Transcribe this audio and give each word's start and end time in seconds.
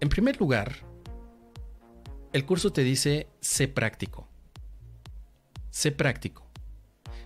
En 0.00 0.08
primer 0.08 0.40
lugar, 0.40 0.76
el 2.32 2.46
curso 2.46 2.72
te 2.72 2.82
dice, 2.82 3.28
sé 3.40 3.68
práctico. 3.68 4.26
Sé 5.68 5.92
práctico. 5.92 6.50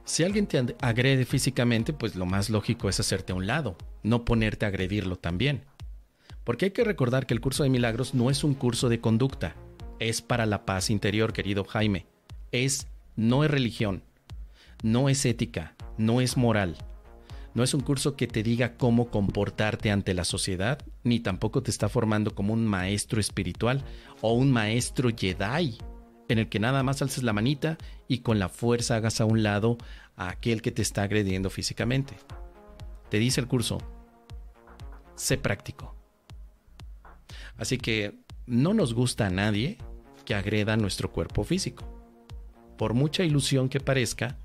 Si 0.04 0.24
alguien 0.24 0.48
te 0.48 0.74
agrede 0.80 1.24
físicamente, 1.24 1.92
pues 1.92 2.16
lo 2.16 2.26
más 2.26 2.50
lógico 2.50 2.88
es 2.88 2.98
hacerte 2.98 3.32
a 3.32 3.36
un 3.36 3.46
lado, 3.46 3.76
no 4.02 4.24
ponerte 4.24 4.66
a 4.66 4.68
agredirlo 4.68 5.16
también. 5.16 5.64
Porque 6.42 6.66
hay 6.66 6.70
que 6.72 6.82
recordar 6.82 7.26
que 7.26 7.34
el 7.34 7.40
curso 7.40 7.62
de 7.62 7.70
milagros 7.70 8.12
no 8.12 8.28
es 8.28 8.42
un 8.42 8.54
curso 8.54 8.88
de 8.88 9.00
conducta, 9.00 9.54
es 10.00 10.20
para 10.20 10.44
la 10.44 10.66
paz 10.66 10.90
interior, 10.90 11.32
querido 11.32 11.64
Jaime. 11.64 12.06
Es, 12.50 12.88
no 13.14 13.44
es 13.44 13.50
religión, 13.52 14.02
no 14.82 15.08
es 15.08 15.24
ética, 15.24 15.76
no 15.96 16.20
es 16.20 16.36
moral. 16.36 16.76
No 17.54 17.62
es 17.62 17.72
un 17.72 17.80
curso 17.80 18.16
que 18.16 18.26
te 18.26 18.42
diga 18.42 18.76
cómo 18.76 19.10
comportarte 19.10 19.92
ante 19.92 20.12
la 20.12 20.24
sociedad, 20.24 20.82
ni 21.04 21.20
tampoco 21.20 21.62
te 21.62 21.70
está 21.70 21.88
formando 21.88 22.34
como 22.34 22.52
un 22.52 22.66
maestro 22.66 23.20
espiritual 23.20 23.84
o 24.20 24.32
un 24.32 24.50
maestro 24.50 25.10
Jedi, 25.16 25.78
en 26.28 26.38
el 26.38 26.48
que 26.48 26.58
nada 26.58 26.82
más 26.82 27.00
alces 27.00 27.22
la 27.22 27.32
manita 27.32 27.78
y 28.08 28.18
con 28.18 28.40
la 28.40 28.48
fuerza 28.48 28.96
hagas 28.96 29.20
a 29.20 29.24
un 29.24 29.44
lado 29.44 29.78
a 30.16 30.30
aquel 30.30 30.62
que 30.62 30.72
te 30.72 30.82
está 30.82 31.04
agrediendo 31.04 31.48
físicamente. 31.48 32.16
Te 33.08 33.20
dice 33.20 33.40
el 33.40 33.46
curso, 33.46 33.78
sé 35.14 35.38
práctico. 35.38 35.94
Así 37.56 37.78
que 37.78 38.18
no 38.46 38.74
nos 38.74 38.94
gusta 38.94 39.26
a 39.26 39.30
nadie 39.30 39.78
que 40.24 40.34
agreda 40.34 40.76
nuestro 40.76 41.12
cuerpo 41.12 41.44
físico. 41.44 41.84
Por 42.76 42.94
mucha 42.94 43.22
ilusión 43.22 43.68
que 43.68 43.78
parezca, 43.78 44.38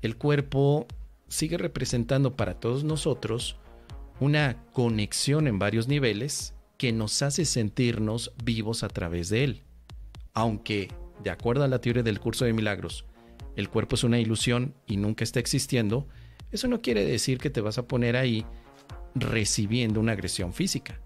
el 0.00 0.16
cuerpo 0.16 0.86
sigue 1.28 1.58
representando 1.58 2.36
para 2.36 2.54
todos 2.60 2.84
nosotros 2.84 3.56
una 4.20 4.64
conexión 4.72 5.46
en 5.48 5.58
varios 5.58 5.88
niveles 5.88 6.54
que 6.78 6.92
nos 6.92 7.22
hace 7.22 7.44
sentirnos 7.44 8.32
vivos 8.44 8.82
a 8.82 8.88
través 8.88 9.28
de 9.28 9.44
él. 9.44 9.62
Aunque, 10.32 10.88
de 11.22 11.30
acuerdo 11.30 11.64
a 11.64 11.68
la 11.68 11.80
teoría 11.80 12.02
del 12.02 12.20
curso 12.20 12.44
de 12.44 12.52
milagros, 12.52 13.04
el 13.56 13.68
cuerpo 13.68 13.94
es 13.94 14.04
una 14.04 14.18
ilusión 14.18 14.74
y 14.86 14.96
nunca 14.96 15.24
está 15.24 15.40
existiendo, 15.40 16.08
eso 16.50 16.68
no 16.68 16.80
quiere 16.82 17.04
decir 17.04 17.38
que 17.38 17.50
te 17.50 17.60
vas 17.60 17.78
a 17.78 17.86
poner 17.86 18.16
ahí 18.16 18.44
recibiendo 19.14 20.00
una 20.00 20.12
agresión 20.12 20.52
física. 20.52 21.00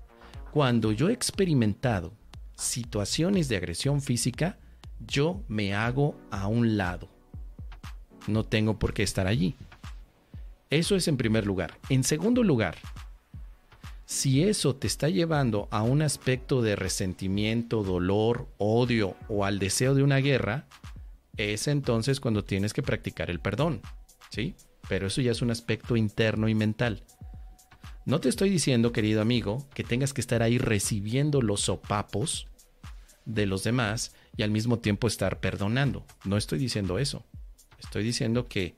Cuando 0.53 0.93
yo 0.93 1.09
he 1.09 1.13
experimentado 1.13 2.15
situaciones 2.57 3.49
de 3.49 3.57
agresión 3.57 4.01
física, 4.01 4.59
yo 5.07 5.43
me 5.49 5.75
hago 5.75 6.17
a 6.31 6.49
un 6.49 6.77
lado. 6.77 7.09
No 8.27 8.45
tengo 8.45 8.79
por 8.79 8.93
qué 8.93 9.03
estar 9.03 9.27
allí. 9.27 9.55
Eso 10.71 10.97
es 10.97 11.09
en 11.09 11.17
primer 11.17 11.47
lugar. 11.47 11.79
En 11.89 12.05
segundo 12.05 12.43
lugar, 12.43 12.77
si 14.05 14.43
eso 14.43 14.75
te 14.75 14.87
está 14.87 15.09
llevando 15.09 15.69
a 15.71 15.83
un 15.83 16.03
aspecto 16.03 16.63
de 16.63 16.77
resentimiento, 16.77 17.83
dolor, 17.83 18.49
odio 18.59 19.17
o 19.29 19.45
al 19.45 19.59
deseo 19.59 19.95
de 19.95 20.03
una 20.03 20.17
guerra, 20.19 20.67
es 21.37 21.69
entonces 21.69 22.21
cuando 22.21 22.45
tienes 22.45 22.73
que 22.73 22.83
practicar 22.83 23.31
el 23.31 23.41
perdón. 23.41 23.81
¿Sí? 24.31 24.55
Pero 24.89 25.07
eso 25.07 25.21
ya 25.21 25.33
es 25.33 25.43
un 25.43 25.51
aspecto 25.51 25.97
interno 25.97 26.49
y 26.49 26.55
mental. 26.55 27.03
No 28.05 28.21
te 28.21 28.31
estoy 28.31 28.49
diciendo, 28.49 28.93
querido 28.93 29.21
amigo, 29.21 29.69
que 29.75 29.85
tengas 29.85 30.15
que 30.15 30.23
estar 30.23 30.43
ahí 30.43 30.57
recibiendo 30.57 31.43
los 31.43 31.61
sopapos 31.61 32.49
de 33.27 33.45
los 33.45 33.63
demás 33.63 34.15
y 34.37 34.43
al 34.43 34.51
mismo 34.51 34.79
tiempo 34.79 35.07
estar 35.07 35.41
perdonando. 35.41 36.07
No 36.25 36.39
estoy 36.39 36.59
diciendo 36.59 36.99
eso. 36.99 37.27
Estoy 37.79 38.05
diciendo 38.05 38.49
que 38.49 38.77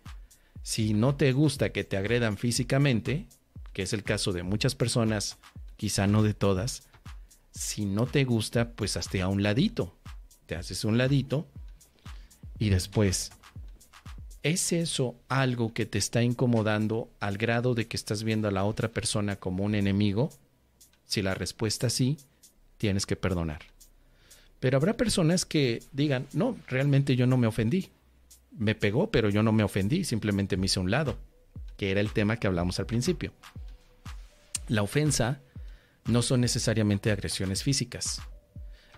si 0.62 0.94
no 0.94 1.14
te 1.16 1.32
gusta 1.32 1.70
que 1.70 1.84
te 1.84 1.96
agredan 1.96 2.36
físicamente, 2.36 3.26
que 3.72 3.82
es 3.82 3.92
el 3.92 4.02
caso 4.02 4.32
de 4.32 4.42
muchas 4.42 4.74
personas, 4.74 5.38
quizá 5.76 6.06
no 6.06 6.22
de 6.22 6.34
todas, 6.34 6.82
si 7.52 7.84
no 7.84 8.06
te 8.06 8.24
gusta, 8.24 8.72
pues 8.72 8.96
hazte 8.96 9.22
a 9.22 9.28
un 9.28 9.42
ladito. 9.42 9.96
Te 10.46 10.56
haces 10.56 10.84
un 10.84 10.98
ladito 10.98 11.46
y 12.58 12.70
después, 12.70 13.32
¿es 14.42 14.72
eso 14.72 15.16
algo 15.28 15.72
que 15.72 15.86
te 15.86 15.98
está 15.98 16.22
incomodando 16.22 17.10
al 17.20 17.38
grado 17.38 17.74
de 17.74 17.86
que 17.86 17.96
estás 17.96 18.24
viendo 18.24 18.48
a 18.48 18.52
la 18.52 18.64
otra 18.64 18.88
persona 18.88 19.36
como 19.36 19.64
un 19.64 19.74
enemigo? 19.74 20.30
Si 21.06 21.22
la 21.22 21.34
respuesta 21.34 21.86
es 21.86 21.94
sí, 21.94 22.18
tienes 22.78 23.06
que 23.06 23.16
perdonar. 23.16 23.60
Pero 24.58 24.76
habrá 24.76 24.96
personas 24.96 25.44
que 25.46 25.82
digan, 25.92 26.26
no, 26.32 26.56
realmente 26.66 27.16
yo 27.16 27.26
no 27.26 27.36
me 27.36 27.46
ofendí 27.46 27.88
me 28.60 28.74
pegó, 28.74 29.10
pero 29.10 29.30
yo 29.30 29.42
no 29.42 29.52
me 29.52 29.64
ofendí, 29.64 30.04
simplemente 30.04 30.58
me 30.58 30.66
hice 30.66 30.80
un 30.80 30.90
lado, 30.90 31.18
que 31.78 31.90
era 31.90 32.00
el 32.00 32.12
tema 32.12 32.36
que 32.36 32.46
hablamos 32.46 32.78
al 32.78 32.84
principio. 32.84 33.32
La 34.68 34.82
ofensa 34.82 35.40
no 36.04 36.20
son 36.20 36.42
necesariamente 36.42 37.10
agresiones 37.10 37.62
físicas. 37.62 38.20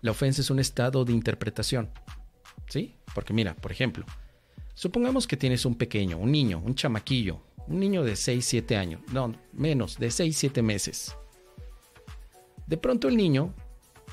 La 0.01 0.11
ofensa 0.11 0.41
es 0.41 0.51
un 0.51 0.59
estado 0.59 1.05
de 1.05 1.13
interpretación. 1.13 1.91
¿Sí? 2.69 2.97
Porque 3.15 3.33
mira, 3.33 3.55
por 3.55 3.71
ejemplo, 3.71 4.05
supongamos 4.75 5.29
que 5.29 5.37
tienes 5.37 5.65
un 5.65 5.77
pequeño, 5.77 6.19
un 6.19 6.33
niño, 6.33 6.61
un 6.65 6.75
chamaquillo, 6.75 7.41
un 7.69 7.79
niño 7.79 8.03
de 8.03 8.17
6, 8.17 8.45
7 8.45 8.77
años, 8.77 9.01
no, 9.13 9.33
menos, 9.53 9.97
de 9.97 10.11
6, 10.11 10.37
7 10.37 10.61
meses. 10.63 11.17
De 12.67 12.77
pronto 12.77 13.07
el 13.07 13.17
niño 13.17 13.55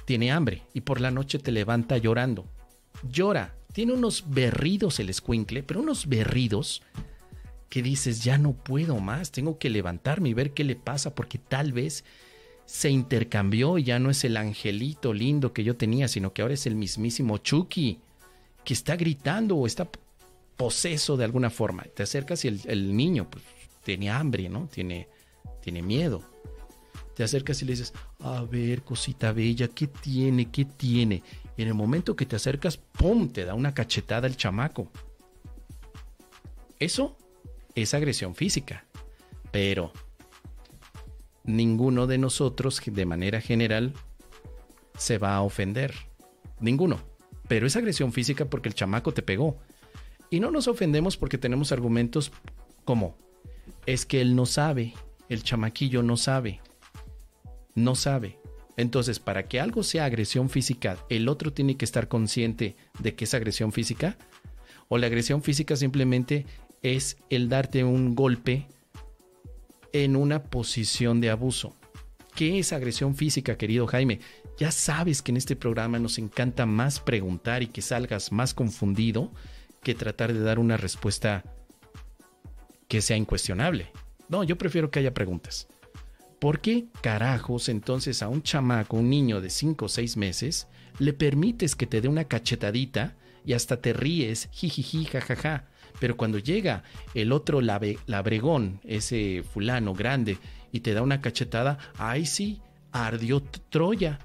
tiene 0.05 0.31
hambre 0.31 0.61
y 0.73 0.81
por 0.81 1.01
la 1.01 1.09
noche 1.09 1.39
te 1.39 1.51
levanta 1.51 1.97
llorando. 1.97 2.45
Llora 3.01 3.55
tiene 3.74 3.94
unos 3.94 4.25
berridos 4.28 5.00
el 5.00 5.09
escuincle, 5.09 5.63
pero 5.63 5.81
unos 5.81 6.07
berridos 6.07 6.81
que 7.69 7.84
dices, 7.84 8.24
ya 8.24 8.38
no 8.38 8.53
puedo 8.53 9.00
más, 9.00 9.31
tengo 9.31 9.59
que 9.59 9.69
levantarme 9.69 10.30
y 10.30 10.34
ver 10.34 10.53
qué 10.53 10.63
le 10.63 10.75
pasa, 10.75 11.13
porque 11.13 11.38
tal 11.38 11.72
vez 11.72 12.03
se 12.66 12.90
intercambió 12.90 13.78
y 13.78 13.84
ya 13.84 14.00
no 14.00 14.09
es 14.09 14.24
el 14.24 14.38
angelito 14.38 15.13
lindo 15.13 15.53
que 15.53 15.63
yo 15.63 15.75
tenía, 15.75 16.08
sino 16.08 16.34
que 16.34 16.41
ahora 16.41 16.56
es 16.56 16.66
el 16.66 16.75
mismísimo 16.75 17.38
Chucky, 17.38 18.00
que 18.63 18.74
está 18.74 18.96
gritando 18.96 19.56
o 19.56 19.68
está 19.68 19.90
poseso 20.58 21.16
de 21.16 21.25
alguna 21.25 21.50
forma. 21.50 21.84
Te 21.84 22.03
acercas 22.03 22.44
y 22.46 22.47
el, 22.50 22.96
niño 22.96 23.29
pues, 23.29 23.44
tiene 23.84 24.09
hambre, 24.09 24.50
¿no? 24.50 24.68
Tiene, 24.68 25.08
tiene 25.62 25.81
miedo. 25.81 26.22
Te 27.16 27.24
acercas 27.24 27.62
y 27.62 27.66
le 27.66 27.74
dices, 27.74 27.94
a 28.19 28.44
ver, 28.44 28.81
cosita 28.81 29.31
bella, 29.31 29.68
¿qué 29.68 29.88
tiene? 29.88 30.52
¿Qué 30.52 30.66
tiene? 30.66 31.24
Y 31.59 31.64
en 31.64 31.68
el 31.68 31.74
momento 31.74 32.16
que 32.16 32.25
te 32.25 32.38
acercas, 32.38 32.78
¡pum! 32.78 33.34
te 33.34 33.44
da 33.44 33.53
una 33.53 33.74
cachetada 33.74 34.28
el 34.28 34.38
chamaco. 34.38 34.90
Eso 36.80 37.18
es 37.75 37.94
agresión 37.94 38.34
física. 38.34 38.86
Pero 39.52 39.92
ninguno 41.44 42.08
de 42.08 42.18
nosotros, 42.18 42.81
de 42.86 43.06
manera 43.06 43.42
general, 43.42 43.94
se 44.97 45.18
va 45.18 45.36
a 45.36 45.42
ofender. 45.42 45.94
Ninguno. 46.62 47.02
Pero 47.50 47.68
es 47.68 47.76
agresión 47.76 48.14
física 48.14 48.46
porque 48.46 48.70
el 48.70 48.76
chamaco 48.76 49.14
te 49.14 49.22
pegó. 49.22 49.58
Y 50.30 50.40
no 50.40 50.52
nos 50.52 50.70
ofendemos 50.70 51.18
porque 51.18 51.38
tenemos 51.38 51.74
argumentos 51.74 52.31
como, 52.86 53.18
es 53.86 54.06
que 54.06 54.22
él 54.22 54.34
no 54.34 54.46
sabe, 54.46 54.94
el 55.28 55.44
chamaquillo 55.44 56.03
no 56.03 56.16
sabe, 56.16 56.62
no 57.76 57.96
sabe. 57.96 58.40
Entonces, 58.79 59.19
para 59.19 59.44
que 59.44 59.59
algo 59.59 59.84
sea 59.84 60.06
agresión 60.06 60.50
física, 60.50 60.97
el 61.09 61.28
otro 61.28 61.51
tiene 61.51 61.75
que 61.75 61.84
estar 61.84 62.07
consciente 62.07 62.78
de 63.00 63.13
que 63.13 63.25
es 63.25 63.34
agresión 63.34 63.73
física. 63.73 64.17
O 64.88 64.97
la 64.97 65.07
agresión 65.07 65.44
física 65.44 65.75
simplemente 65.75 66.45
es 66.81 67.17
el 67.29 67.50
darte 67.50 67.84
un 67.84 68.16
golpe 68.16 68.67
en 69.91 70.16
una 70.16 70.44
posición 70.44 71.19
de 71.19 71.29
abuso. 71.29 71.75
¿Qué 72.35 72.57
es 72.57 72.72
agresión 72.72 73.16
física, 73.16 73.57
querido 73.57 73.85
Jaime? 73.85 74.22
Ya 74.57 74.72
sabes 74.72 75.22
que 75.22 75.31
en 75.31 75.38
este 75.38 75.57
programa 75.57 76.00
nos 76.00 76.17
encanta 76.17 76.66
más 76.66 77.01
preguntar 77.01 77.63
y 77.63 77.67
que 77.67 77.81
salgas 77.81 78.31
más 78.31 78.53
confundido 78.53 79.29
que 79.84 79.94
tratar 79.94 80.31
de 80.31 80.40
dar 80.40 80.57
una 80.57 80.78
respuesta 80.78 81.44
que 82.88 83.01
sea 83.01 83.17
incuestionable. 83.17 83.91
No, 84.29 84.46
yo 84.46 84.57
prefiero 84.57 84.90
que 84.90 85.00
haya 85.00 85.13
preguntas. 85.13 85.67
¿Por 86.39 86.61
qué 86.61 86.85
carajos 87.01 87.67
entonces 87.67 88.23
a 88.23 88.29
un 88.29 88.41
chamaco, 88.41 88.97
un 88.97 89.09
niño 89.09 89.41
de 89.41 89.50
5 89.50 89.85
o 89.85 89.89
6 89.89 90.17
meses, 90.17 90.67
le 90.97 91.14
permites 91.14 91.75
que 91.75 91.85
te 91.85 92.02
dé 92.02 92.08
una 92.08 92.25
cachetadita 92.25 93.16
y 93.46 93.53
hasta 93.53 93.81
te 93.81 93.93
ríes, 93.93 94.49
jijiji, 94.52 95.05
jajaja? 95.05 95.66
Pero 95.99 96.16
cuando 96.16 96.37
llega 96.40 96.84
el 97.14 97.34
otro 97.34 97.59
labregón, 97.61 98.79
ese 98.85 99.43
fulano 99.43 99.93
grande, 99.93 100.37
y 100.72 100.79
te 100.81 100.93
da 100.93 101.02
una 101.02 101.22
cachetada, 101.22 101.78
ay 101.97 102.25
sí, 102.25 102.61
ardió 102.91 103.41
Troya. 103.69 104.19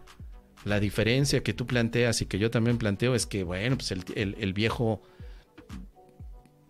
La 0.64 0.80
diferencia 0.80 1.42
que 1.42 1.52
tú 1.52 1.66
planteas 1.66 2.22
y 2.22 2.26
que 2.26 2.38
yo 2.38 2.50
también 2.50 2.78
planteo 2.78 3.14
es 3.14 3.26
que, 3.26 3.44
bueno, 3.44 3.76
pues 3.76 3.90
el, 3.92 4.52
viejo 4.54 5.02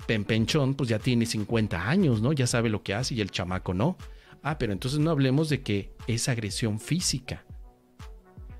Pempenchón, 0.06 0.74
pues 0.74 0.88
ya 0.88 0.98
tiene 0.98 1.26
50 1.26 1.88
años, 1.88 2.20
¿no? 2.20 2.32
Ya 2.32 2.46
sabe 2.46 2.70
lo 2.70 2.82
que 2.82 2.94
hace 2.94 3.14
y 3.14 3.20
el 3.20 3.30
chamaco 3.30 3.72
no. 3.72 3.96
Ah, 4.46 4.58
pero 4.58 4.75
entonces 4.75 5.00
no 5.00 5.11
hablemos 5.11 5.49
de 5.49 5.62
que 5.62 5.96
es 6.06 6.29
agresión 6.29 6.79
física. 6.79 7.46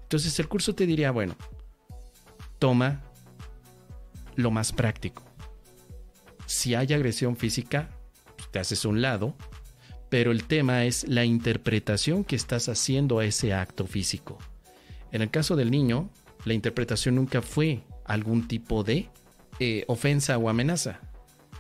Entonces 0.03 0.39
el 0.41 0.49
curso 0.49 0.75
te 0.75 0.87
diría, 0.87 1.11
bueno, 1.11 1.37
toma 2.59 3.03
lo 4.35 4.51
más 4.51 4.73
práctico. 4.73 5.23
Si 6.47 6.75
hay 6.75 6.95
agresión 6.95 7.37
física, 7.37 7.91
pues, 8.35 8.51
te 8.51 8.59
haces 8.59 8.87
un 8.87 9.03
lado, 9.03 9.37
pero 10.09 10.33
el 10.33 10.45
tema 10.45 10.87
es 10.87 11.07
la 11.07 11.27
interpretación 11.27 12.25
que 12.25 12.37
estás 12.37 12.71
haciendo 12.71 13.19
a 13.19 13.27
ese 13.27 13.53
acto 13.53 13.87
físico. 13.87 14.39
En 15.13 15.21
el 15.21 15.31
caso 15.31 15.55
del 15.55 15.71
niño, 15.71 16.09
la 16.47 16.55
interpretación 16.55 17.17
nunca 17.17 17.43
fue 17.43 17.83
algún 18.07 18.49
tipo 18.49 18.85
de 18.85 19.11
eh, 19.61 19.85
ofensa 19.87 20.39
o 20.39 20.49
amenaza, 20.49 21.01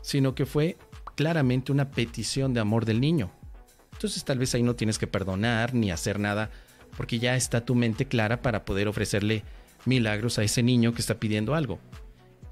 sino 0.00 0.34
que 0.34 0.46
fue 0.46 0.78
claramente 1.14 1.72
una 1.72 1.90
petición 1.90 2.54
de 2.54 2.60
amor 2.60 2.86
del 2.86 3.02
niño. 3.02 3.30
Entonces 4.04 4.24
tal 4.24 4.38
vez 4.38 4.54
ahí 4.54 4.62
no 4.62 4.76
tienes 4.76 4.98
que 4.98 5.06
perdonar 5.06 5.72
ni 5.72 5.90
hacer 5.90 6.20
nada, 6.20 6.50
porque 6.94 7.18
ya 7.18 7.36
está 7.36 7.64
tu 7.64 7.74
mente 7.74 8.04
clara 8.04 8.42
para 8.42 8.66
poder 8.66 8.86
ofrecerle 8.86 9.44
milagros 9.86 10.38
a 10.38 10.42
ese 10.42 10.62
niño 10.62 10.92
que 10.92 11.00
está 11.00 11.18
pidiendo 11.18 11.54
algo. 11.54 11.78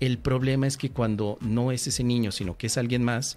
El 0.00 0.16
problema 0.16 0.66
es 0.66 0.78
que 0.78 0.88
cuando 0.88 1.37
no 1.43 1.70
es 1.70 1.87
ese 1.87 2.04
niño, 2.04 2.32
sino 2.32 2.56
que 2.56 2.69
es 2.69 2.78
alguien 2.78 3.04
más, 3.04 3.37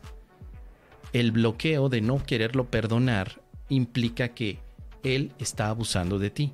el 1.12 1.34
bloqueo 1.34 1.90
de 1.90 2.00
no 2.00 2.24
quererlo 2.26 2.72
perdonar 2.72 3.42
implica 3.68 4.30
que 4.30 4.60
él 5.04 5.34
está 5.38 5.68
abusando 5.68 6.18
de 6.18 6.30
ti. 6.30 6.54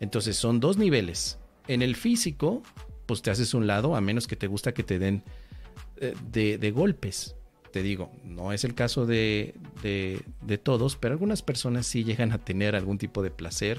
Entonces 0.00 0.38
son 0.38 0.58
dos 0.58 0.78
niveles. 0.78 1.38
En 1.66 1.82
el 1.82 1.96
físico, 1.96 2.62
pues 3.04 3.20
te 3.20 3.30
haces 3.30 3.52
un 3.52 3.66
lado, 3.66 3.94
a 3.94 4.00
menos 4.00 4.26
que 4.26 4.36
te 4.36 4.46
gusta 4.46 4.72
que 4.72 4.84
te 4.84 4.98
den 4.98 5.22
eh, 6.00 6.14
de, 6.30 6.70
golpes. 6.70 7.36
Te 7.72 7.82
digo, 7.82 8.10
no 8.24 8.52
es 8.52 8.64
el 8.64 8.74
caso 8.74 9.04
de, 9.06 9.54
de, 9.82 10.58
todos, 10.58 10.96
pero 10.96 11.12
algunas 11.12 11.42
personas 11.42 11.86
sí 11.86 12.04
llegan 12.04 12.32
a 12.32 12.38
tener 12.38 12.74
algún 12.74 12.98
tipo 12.98 13.22
de 13.22 13.30
placer 13.30 13.78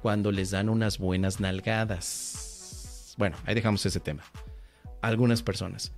cuando 0.00 0.30
les 0.30 0.50
dan 0.50 0.68
unas 0.68 0.98
buenas 0.98 1.40
nalgadas. 1.40 3.14
Bueno, 3.18 3.36
ahí 3.44 3.54
dejamos 3.54 3.84
ese 3.84 3.98
tema. 4.00 4.22
Algunas 5.02 5.42
personas. 5.42 5.92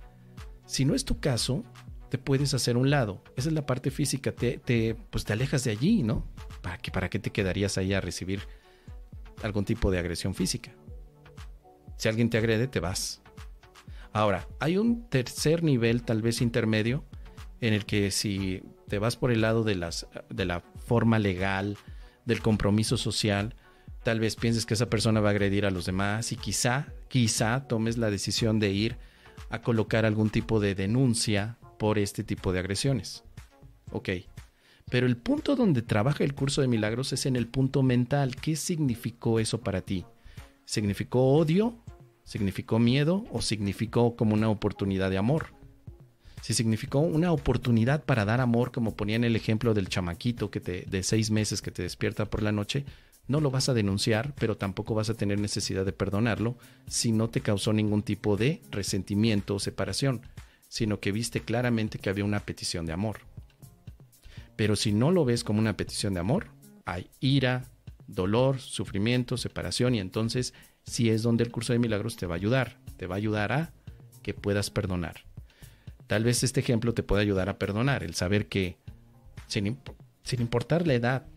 Si 0.65 0.85
no 0.85 0.95
es 0.95 1.05
tu 1.05 1.19
caso, 1.19 1.63
te 2.09 2.17
puedes 2.17 2.53
hacer 2.53 2.77
un 2.77 2.89
lado. 2.89 3.23
Esa 3.35 3.49
es 3.49 3.53
la 3.53 3.65
parte 3.65 3.91
física. 3.91 4.31
Te, 4.31 4.95
pues 5.09 5.25
te 5.25 5.33
alejas 5.33 5.63
de 5.63 5.71
allí, 5.71 6.01
¿no? 6.01 6.25
¿Para 6.61 6.77
qué, 6.77 6.91
¿Para 6.91 7.09
qué 7.09 7.19
te 7.19 7.31
quedarías 7.31 7.77
ahí 7.77 7.93
a 7.93 8.01
recibir 8.01 8.41
algún 9.43 9.65
tipo 9.65 9.91
de 9.91 9.99
agresión 9.99 10.33
física? 10.33 10.71
Si 11.97 12.09
alguien 12.09 12.29
te 12.29 12.37
agrede, 12.37 12.67
te 12.67 12.79
vas. 12.79 13.21
Ahora, 14.11 14.47
hay 14.59 14.77
un 14.77 15.07
tercer 15.09 15.63
nivel, 15.63 16.03
tal 16.03 16.21
vez 16.21 16.41
intermedio, 16.41 17.03
en 17.61 17.73
el 17.73 17.85
que 17.85 18.11
si 18.11 18.61
te 18.87 18.99
vas 18.99 19.15
por 19.15 19.31
el 19.31 19.41
lado 19.41 19.63
de, 19.63 19.75
las, 19.75 20.07
de 20.29 20.45
la 20.45 20.61
forma 20.61 21.19
legal, 21.19 21.77
del 22.25 22.41
compromiso 22.41 22.95
social, 22.97 23.55
tal 24.03 24.19
vez 24.19 24.35
pienses 24.35 24.65
que 24.65 24.75
esa 24.75 24.89
persona 24.89 25.19
va 25.19 25.29
a 25.29 25.31
agredir 25.31 25.65
a 25.65 25.71
los 25.71 25.85
demás 25.85 26.31
y 26.31 26.35
quizá, 26.35 26.87
quizá 27.07 27.67
tomes 27.67 27.97
la 27.97 28.09
decisión 28.11 28.59
de 28.59 28.71
ir 28.71 28.97
a 29.49 29.61
colocar 29.61 30.05
algún 30.05 30.29
tipo 30.29 30.59
de 30.59 30.75
denuncia 30.75 31.57
por 31.77 31.97
este 31.97 32.23
tipo 32.23 32.53
de 32.53 32.59
agresiones. 32.59 33.23
Ok. 33.91 34.09
Pero 34.89 35.05
el 35.05 35.17
punto 35.17 35.55
donde 35.55 35.81
trabaja 35.81 36.23
el 36.23 36.33
curso 36.33 36.61
de 36.61 36.67
milagros 36.67 37.13
es 37.13 37.25
en 37.25 37.35
el 37.35 37.47
punto 37.47 37.83
mental. 37.83 38.35
¿Qué 38.35 38.55
significó 38.55 39.39
eso 39.39 39.61
para 39.61 39.81
ti? 39.81 40.05
¿Significó 40.65 41.33
odio? 41.33 41.75
¿Significó 42.23 42.79
miedo? 42.79 43.25
¿O 43.31 43.41
significó 43.41 44.15
como 44.15 44.33
una 44.33 44.49
oportunidad 44.49 45.09
de 45.09 45.17
amor? 45.17 45.58
Si 46.41 46.53
significó 46.53 46.99
una 46.99 47.31
oportunidad 47.31 48.03
para 48.03 48.25
dar 48.25 48.41
amor, 48.41 48.71
como 48.71 48.95
ponía 48.95 49.15
en 49.15 49.23
el 49.23 49.35
ejemplo 49.35 49.73
del 49.73 49.89
chamaquito 49.89 50.49
que 50.49 50.59
te, 50.59 50.85
de 50.89 51.03
seis 51.03 51.31
meses 51.31 51.61
que 51.61 51.71
te 51.71 51.83
despierta 51.83 52.25
por 52.25 52.41
la 52.41 52.51
noche, 52.51 52.85
no 53.27 53.41
lo 53.41 53.51
vas 53.51 53.69
a 53.69 53.73
denunciar, 53.73 54.33
pero 54.39 54.57
tampoco 54.57 54.95
vas 54.95 55.09
a 55.09 55.13
tener 55.13 55.39
necesidad 55.39 55.85
de 55.85 55.93
perdonarlo 55.93 56.57
si 56.87 57.11
no 57.11 57.27
te 57.27 57.41
causó 57.41 57.73
ningún 57.73 58.01
tipo 58.01 58.37
de 58.37 58.61
resentimiento 58.71 59.55
o 59.55 59.59
separación 59.59 60.21
sino 60.69 60.99
que 60.99 61.11
viste 61.11 61.41
claramente 61.41 61.99
que 61.99 62.09
había 62.09 62.23
una 62.23 62.39
petición 62.39 62.85
de 62.85 62.93
amor. 62.93 63.21
Pero 64.55 64.75
si 64.75 64.93
no 64.93 65.11
lo 65.11 65.25
ves 65.25 65.43
como 65.43 65.59
una 65.59 65.75
petición 65.75 66.13
de 66.13 66.19
amor, 66.21 66.47
hay 66.85 67.09
ira, 67.19 67.65
dolor, 68.07 68.59
sufrimiento, 68.59 69.35
separación 69.35 69.95
y 69.95 69.99
entonces 69.99 70.53
si 70.83 71.09
es 71.09 71.23
donde 71.23 71.43
el 71.43 71.51
curso 71.51 71.73
de 71.73 71.79
milagros 71.79 72.15
te 72.15 72.25
va 72.25 72.35
a 72.35 72.37
ayudar, 72.37 72.79
te 72.97 73.07
va 73.07 73.15
a 73.15 73.17
ayudar 73.17 73.51
a 73.51 73.73
que 74.23 74.33
puedas 74.33 74.69
perdonar. 74.69 75.25
Tal 76.09 76.23
vez 76.23 76.43
este 76.43 76.61
ejemplo 76.61 76.95
te 76.95 77.03
pueda 77.03 77.21
ayudar 77.21 77.49
a 77.49 77.59
perdonar, 77.59 78.01
el 78.01 78.15
saber 78.15 78.47
que 78.47 78.79
sin, 79.45 79.77
sin 80.23 80.41
importar 80.41 80.87
la 80.87 80.95
edad 80.95 81.27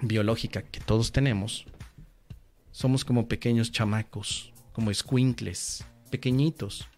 biológica 0.00 0.62
que 0.62 0.80
todos 0.80 1.12
tenemos, 1.12 1.66
somos 2.70 3.04
como 3.04 3.28
pequeños 3.28 3.70
chamacos, 3.70 4.54
como 4.72 4.90
escuincles, 4.90 5.84
pequeñitos, 6.10 6.88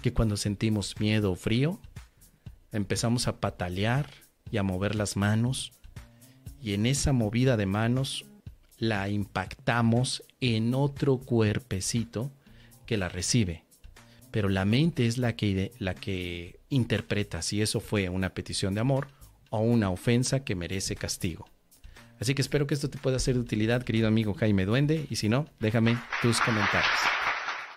que 0.00 0.14
cuando 0.14 0.38
sentimos 0.38 0.98
miedo 1.00 1.32
o 1.32 1.36
frío, 1.36 1.78
empezamos 2.72 3.28
a 3.28 3.38
patalear 3.38 4.08
y 4.50 4.56
a 4.56 4.62
mover 4.62 4.94
las 4.94 5.18
manos, 5.18 5.74
y 6.62 6.72
en 6.72 6.86
esa 6.86 7.12
movida 7.12 7.58
de 7.58 7.66
manos 7.66 8.24
la 8.78 9.10
impactamos 9.10 10.22
en 10.40 10.72
otro 10.72 11.18
cuerpecito 11.18 12.32
que 12.86 12.96
la 12.96 13.10
recibe. 13.10 13.67
Pero 14.30 14.48
la 14.48 14.64
mente 14.64 15.06
es 15.06 15.18
la 15.18 15.36
que, 15.36 15.72
la 15.78 15.94
que 15.94 16.60
interpreta 16.68 17.42
si 17.42 17.62
eso 17.62 17.80
fue 17.80 18.08
una 18.08 18.30
petición 18.30 18.74
de 18.74 18.80
amor 18.80 19.08
o 19.50 19.60
una 19.60 19.90
ofensa 19.90 20.44
que 20.44 20.54
merece 20.54 20.96
castigo. 20.96 21.48
Así 22.20 22.34
que 22.34 22.42
espero 22.42 22.66
que 22.66 22.74
esto 22.74 22.90
te 22.90 22.98
pueda 22.98 23.18
ser 23.18 23.34
de 23.34 23.40
utilidad, 23.40 23.82
querido 23.82 24.08
amigo 24.08 24.34
Jaime 24.34 24.64
Duende, 24.64 25.06
y 25.08 25.16
si 25.16 25.28
no, 25.28 25.46
déjame 25.60 25.96
tus 26.20 26.40
comentarios. 26.40 27.17